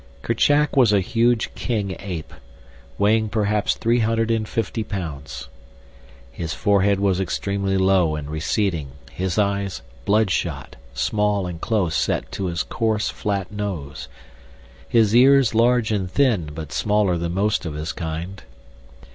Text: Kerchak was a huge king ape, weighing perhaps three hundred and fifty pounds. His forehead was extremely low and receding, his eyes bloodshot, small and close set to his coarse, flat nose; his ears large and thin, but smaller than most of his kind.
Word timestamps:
Kerchak 0.23 0.75
was 0.75 0.91
a 0.91 0.99
huge 0.99 1.53
king 1.53 1.95
ape, 1.99 2.33
weighing 2.97 3.29
perhaps 3.29 3.75
three 3.75 3.99
hundred 3.99 4.31
and 4.31 4.49
fifty 4.49 4.83
pounds. 4.83 5.47
His 6.31 6.55
forehead 6.55 6.99
was 6.99 7.19
extremely 7.19 7.77
low 7.77 8.15
and 8.15 8.27
receding, 8.27 8.93
his 9.11 9.37
eyes 9.37 9.83
bloodshot, 10.05 10.75
small 10.95 11.45
and 11.45 11.61
close 11.61 11.95
set 11.95 12.31
to 12.31 12.45
his 12.47 12.63
coarse, 12.63 13.11
flat 13.11 13.51
nose; 13.51 14.07
his 14.89 15.15
ears 15.15 15.53
large 15.53 15.91
and 15.91 16.09
thin, 16.09 16.49
but 16.51 16.71
smaller 16.71 17.15
than 17.15 17.35
most 17.35 17.63
of 17.67 17.75
his 17.75 17.91
kind. 17.91 18.41